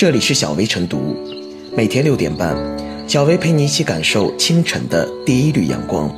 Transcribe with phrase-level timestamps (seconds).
[0.00, 1.14] 这里是小薇晨读，
[1.76, 2.56] 每天六点半，
[3.06, 6.10] 小薇陪你一起感受清晨的第一缕阳光。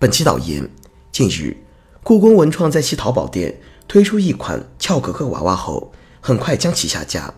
[0.00, 0.68] 本期导言：
[1.12, 1.56] 近日，
[2.02, 7.32] 故宫文创在其淘宝店推出一款俏格格娃娃后，很快将其下架。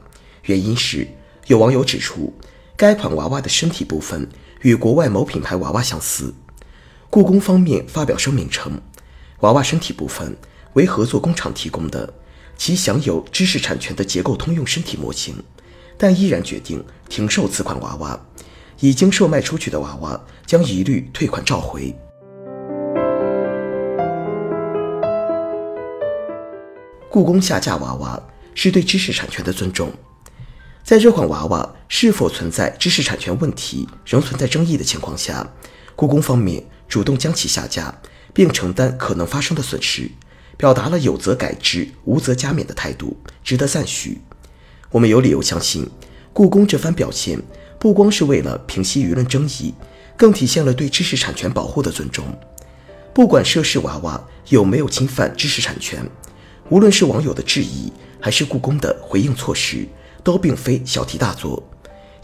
[0.45, 1.07] 原因是
[1.49, 2.33] 有网友指出，
[2.79, 4.27] 该款娃娃的身体部分
[4.63, 6.33] 与国外某品牌娃娃相似。
[7.11, 8.81] 故宫方面发表声明称，
[9.41, 10.35] 娃娃身体部分。
[10.75, 12.13] 为合作工厂提供的，
[12.57, 15.35] 其享有知识产权的结构通用身体模型，
[15.97, 18.21] 但依然决定停售此款娃娃。
[18.83, 21.95] 已经售卖出去的娃娃将一律退款召回。
[27.11, 28.19] 故宫下架娃娃
[28.55, 29.93] 是对知识产权的尊重。
[30.83, 35.47] 在这款娃娃是否存在知识产权问题仍存在争议的情况下，
[35.95, 37.95] 故宫方面主动将其下架，
[38.33, 40.11] 并承担可能发生的损失。
[40.61, 44.21] 表达了有则改之，无则加勉的态度，值得赞许。
[44.91, 45.89] 我们有理由相信，
[46.35, 47.41] 故宫这番表现
[47.79, 49.73] 不光是为了平息舆论争议，
[50.19, 52.27] 更体现了对知识产权保护的尊重。
[53.15, 56.07] 不管涉事娃娃有没有侵犯知识产权，
[56.69, 57.91] 无论是网友的质疑，
[58.21, 59.89] 还是故宫的回应措施，
[60.23, 61.67] 都并非小题大做。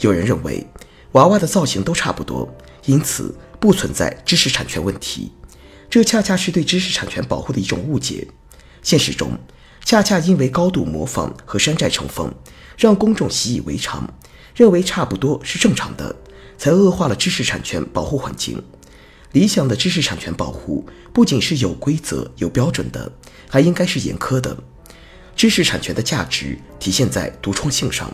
[0.00, 0.66] 有人认为，
[1.12, 2.46] 娃娃的造型都差不多，
[2.84, 5.32] 因此不存在知识产权问题。
[5.96, 8.28] 这恰恰是对知识产权保护的一种误解。
[8.82, 9.30] 现实中，
[9.82, 12.30] 恰恰因为高度模仿和山寨成风，
[12.76, 14.06] 让公众习以为常，
[14.54, 16.14] 认为差不多是正常的，
[16.58, 18.62] 才恶化了知识产权保护环境。
[19.32, 23.10] 理想的知识产权保护不仅是有规则、有标准的，
[23.48, 24.54] 还应该是严苛的。
[25.34, 28.12] 知识产权的价值体现在独创性上。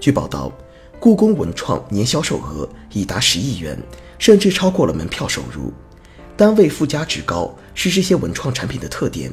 [0.00, 0.50] 据报道，
[0.98, 3.78] 故宫文创年销售额已达十亿元，
[4.18, 5.70] 甚至超过了门票收入。
[6.38, 9.28] 单位附加值高是这些文创产品的特点。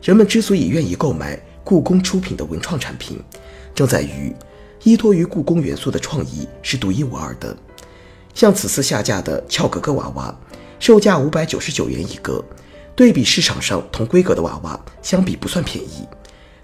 [0.00, 3.18] 人们之所以愿意购买故宫出品的文创产品，
[3.74, 4.32] 正在于
[4.84, 7.56] 依托于故宫元素的创意是独一无二的。
[8.32, 10.32] 像此次下架的俏格格娃娃，
[10.78, 12.40] 售价五百九十九元一个，
[12.94, 16.06] 对比市场上同规格的娃娃相比不算便宜。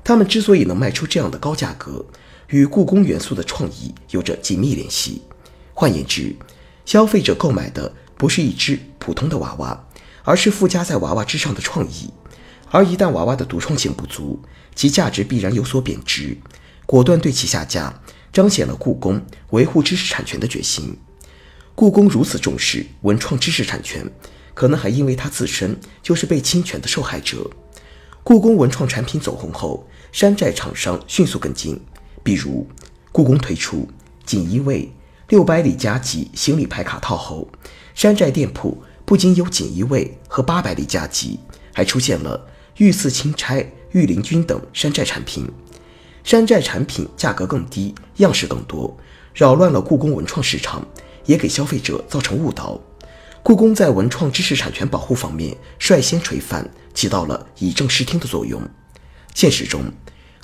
[0.04, 2.04] 他们之所以能卖出这样的高价格，
[2.50, 5.22] 与故宫元素的创意有着紧密联系。
[5.74, 6.32] 换言之，
[6.84, 7.92] 消费者购买的。
[8.22, 9.84] 不是一只普通的娃娃，
[10.22, 12.08] 而是附加在娃娃之上的创意。
[12.70, 14.40] 而一旦娃娃的独创性不足，
[14.76, 16.38] 其价值必然有所贬值。
[16.86, 18.00] 果断对其下架，
[18.32, 20.96] 彰显了故宫维护知识产权的决心。
[21.74, 24.08] 故宫如此重视文创知识产权，
[24.54, 27.50] 可能还因为它自身就是被侵权的受害者。
[28.22, 31.80] 故宫文创产品走红后，山寨厂商迅速跟进，
[32.22, 32.68] 比如
[33.10, 33.88] 故宫推出
[34.24, 34.92] 锦衣卫
[35.32, 37.48] 六百里加急行李牌卡套后。
[37.94, 41.40] 山寨店铺不仅有锦衣卫和八百里加急，
[41.72, 45.50] 还出现了御赐钦差、御林军等山寨产品。
[46.22, 48.94] 山寨产品价格更低，样式更多，
[49.32, 50.86] 扰乱了故宫文创市场，
[51.24, 52.78] 也给消费者造成误导。
[53.42, 58.60] 故宫在文创知识产权保护方面率先垂范，起到了以正视听的作用。
[59.34, 59.82] 现实中，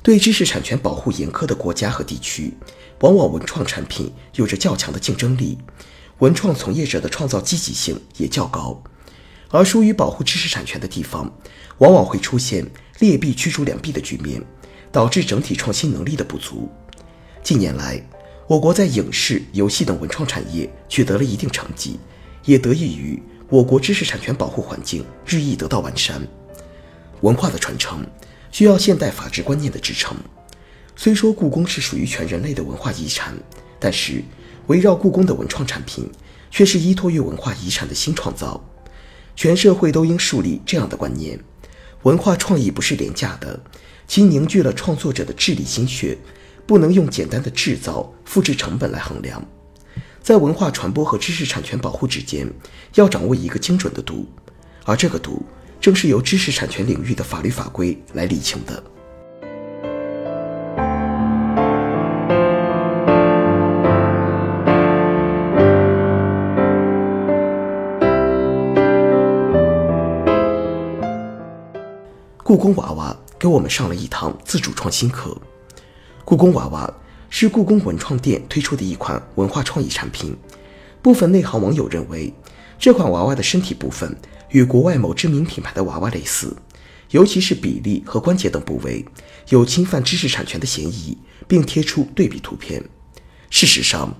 [0.01, 2.53] 对知识产权保护严苛的国家和地区，
[3.01, 5.57] 往往文创产品有着较强的竞争力。
[6.19, 8.81] 文创从业者的创造积极性也较高，
[9.49, 11.31] 而疏于保护知识产权的地方，
[11.77, 12.65] 往往会出现
[12.99, 14.41] 劣币驱逐良币的局面，
[14.91, 16.69] 导致整体创新能力的不足。
[17.41, 18.01] 近年来，
[18.47, 21.99] 我国在影视、游戏等文创产业取得了一定成绩，
[22.45, 26.21] 也得益于我国知识产权保护环境日益得到完善。
[27.21, 28.05] 文化的传承
[28.51, 30.15] 需要现代法治观念的支撑。
[30.95, 33.33] 虽说故宫是属于全人类的文化遗产，
[33.79, 34.23] 但是。
[34.67, 36.07] 围绕故宫的文创产品，
[36.51, 38.63] 却是依托于文化遗产的新创造。
[39.35, 41.39] 全社会都应树立这样的观念：
[42.03, 43.59] 文化创意不是廉价的，
[44.07, 46.15] 其凝聚了创作者的智力心血，
[46.67, 49.43] 不能用简单的制造、复制成本来衡量。
[50.21, 52.47] 在文化传播和知识产权保护之间，
[52.93, 54.27] 要掌握一个精准的度，
[54.85, 55.43] 而这个度，
[55.81, 58.83] 正是由知识产权领域的法律法规来理清的。
[72.43, 75.37] 故宫娃娃给我们上了一堂自主创新课。
[76.25, 76.93] 故宫娃娃
[77.29, 80.35] 是故宫文创店推出的一款文化创意产品。
[81.01, 82.33] 部分内行网友认为，
[82.77, 84.13] 这款娃娃的身体部分
[84.49, 86.55] 与国外某知名品牌的娃娃类似，
[87.11, 89.05] 尤其是比例和关节等部位
[89.49, 91.17] 有侵犯知识产权的嫌疑，
[91.47, 92.83] 并贴出对比图片。
[93.49, 94.15] 事实上，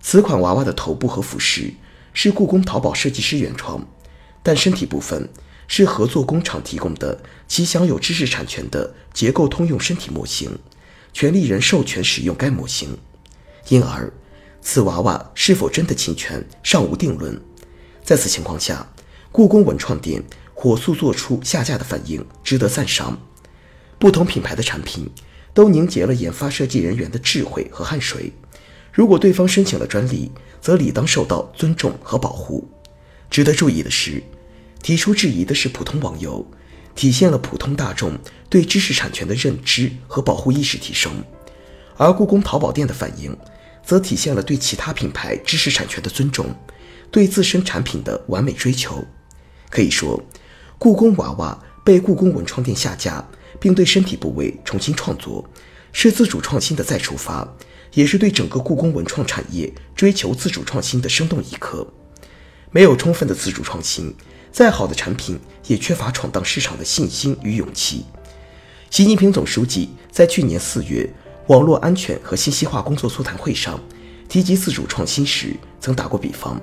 [0.00, 1.74] 此款娃娃的头部和服饰
[2.12, 3.86] 是故宫淘宝设计师原创，
[4.42, 5.28] 但身体部分。
[5.68, 10.50] 是合作工厂提供的其享有知识产权的结构通用身体模型，
[11.14, 12.98] 权利人授权使用该模型，
[13.68, 14.12] 因而
[14.60, 17.40] 此娃娃是否真的侵权尚无定论。
[18.04, 18.86] 在此情况下，
[19.32, 23.18] 故宫文创店火速做出下架的反应，值得赞赏。
[23.98, 25.08] 不同品牌的产品
[25.54, 28.30] 都凝结了研发设计人员的智慧和汗水。
[28.92, 30.30] 如果对方申请了专利，
[30.60, 32.68] 则理当受到尊重和保护。
[33.30, 34.22] 值得注意的是，
[34.82, 36.46] 提出质疑的是普通网友，
[36.94, 38.18] 体现了普通大众
[38.50, 41.10] 对知识产权的认知和保护意识提升；
[41.96, 43.34] 而故宫淘宝店的反应，
[43.82, 46.54] 则体现了对其他品牌知识产权的尊重，
[47.10, 49.02] 对自身产品的完美追求。
[49.72, 50.22] 可以说，
[50.78, 53.26] 故宫娃娃被故宫文创店下架，
[53.58, 55.42] 并对身体部位重新创作，
[55.92, 57.48] 是自主创新的再出发。
[57.94, 61.86] 也是对整个故宫文创产业追求自主创新的生动一刻。
[62.70, 64.14] 没有充分的自主创新，
[64.50, 68.06] 再好的产品也缺乏闯荡市场的信心与勇气。
[68.88, 71.06] 习近平总书记在去年四月
[71.48, 73.78] 网络安全和信息化工作座谈会上
[74.26, 76.58] 提及自主创新时，曾打过比方：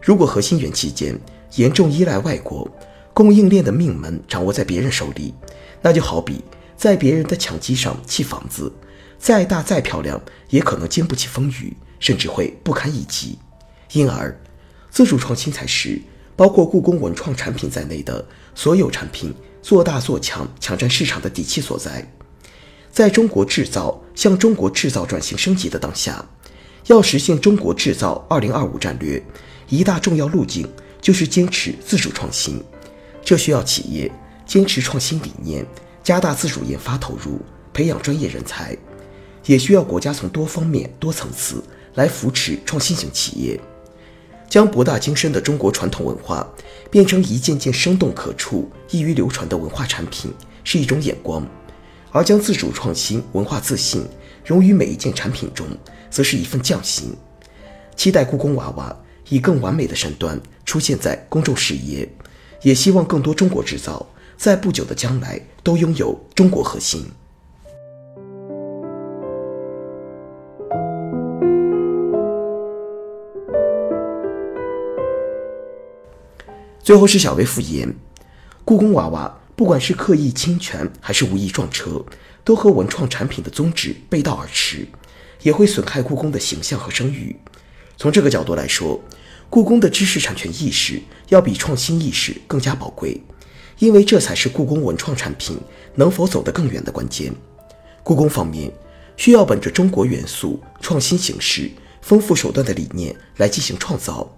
[0.00, 1.16] 如果核心元器件
[1.56, 2.68] 严重依赖外国，
[3.12, 5.34] 供应链的命门掌握在别人手里，
[5.80, 6.42] 那就好比
[6.76, 8.72] 在别人的墙基上砌房子。
[9.18, 13.38] 再大再漂亮，也可能经不起风雨，甚至会不堪一击。
[13.92, 14.36] 因而，
[14.90, 16.00] 自主创新才是
[16.34, 22.10] 包括故宫文创产品在内的所有产品做大做强、抢占市场的底气所在。
[22.90, 26.24] 在中国制造向中国制造转型升级的当下，
[26.86, 29.22] 要实现中国制造二零二五战略，
[29.68, 30.68] 一大重要路径
[31.02, 32.58] 就是坚持自主创新。
[33.22, 34.10] 这需要企业
[34.46, 35.66] 坚持创新理念，
[36.02, 37.38] 加大自主研发投入，
[37.74, 38.74] 培养专业人才。
[39.44, 41.62] 也需要国家从多方面、多层次
[41.94, 43.60] 来扶持创新型企业，
[44.48, 46.48] 将博大精深的中国传统文化
[46.90, 50.32] 变成一件件生动可触、易于流传的文化产品，
[50.62, 51.42] 是一种眼光；
[52.12, 54.06] 而将自主创新、文化自信
[54.44, 55.66] 融于每一件产品中，
[56.08, 57.12] 则是一份匠心。
[57.96, 58.96] 期待故宫娃娃
[59.32, 62.06] 以更完美的身段出现在公众视野，
[62.60, 64.06] 也希望更多中国制造
[64.36, 67.06] 在不久的将来都拥有中国核心。
[76.82, 77.90] 最后是小微复言，
[78.66, 82.04] 故宫娃娃不管是刻意侵权还是无意撞车，
[82.44, 84.86] 都和文创产品的宗旨背道而驰，
[85.40, 87.34] 也会损害故宫的形象和声誉。
[88.02, 89.00] 从这个角度来说，
[89.48, 93.22] 故宫的知识产权意识要比创新意识更加宝贵，
[93.78, 95.56] 因为这才是故宫文创产品
[95.94, 97.32] 能否走得更远的关键。
[98.02, 98.72] 故宫方面
[99.16, 101.70] 需要本着中国元素、创新形式、
[102.00, 104.28] 丰富手段的理念来进行创造，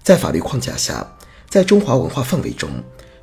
[0.00, 1.04] 在法律框架下。
[1.48, 2.70] 在中华文化氛围中，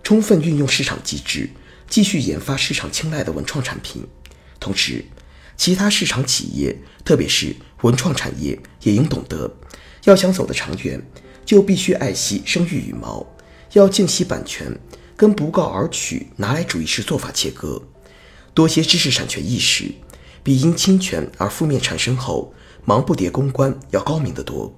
[0.04, 1.50] 充分运用市场机制，
[1.88, 4.06] 继续研发市场青睐的文创产品。
[4.60, 5.06] 同时，
[5.56, 9.50] 其他市场企业，特别是文创产业，也应懂得，
[10.06, 11.02] 要想走得长远，
[11.46, 13.25] 就必须爱惜生育羽毛，
[13.74, 14.72] 要敬惜版权，
[15.18, 17.81] 跟不告而取、拿来主义式做法切割，
[18.54, 19.92] 多些知识产权意识，
[20.44, 22.54] 比因侵权而负面产生后
[22.86, 24.72] 忙不迭公关要高明得多。